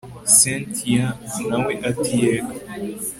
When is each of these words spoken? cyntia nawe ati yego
cyntia 0.35 1.07
nawe 1.47 1.73
ati 1.89 2.11
yego 2.23 2.53